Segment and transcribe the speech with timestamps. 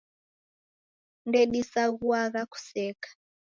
[1.27, 3.09] Ndedisaghuagha kuseka.